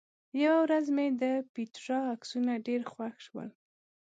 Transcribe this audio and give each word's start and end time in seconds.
یوه 0.43 0.57
ورځ 0.63 0.85
مې 0.95 1.07
د 1.21 1.23
پېټرا 1.53 1.99
عکسونه 2.13 2.51
ډېر 2.67 2.81
خوښ 2.91 3.15
شول. 3.25 3.49